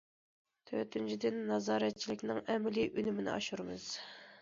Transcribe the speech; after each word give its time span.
تۆتىنچىدىن، 0.69 1.37
نازارەتچىلىكنىڭ 1.51 2.43
ئەمەلىي 2.57 2.93
ئۈنۈمىنى 2.99 3.35
ئاشۇرىمىز. 3.39 3.91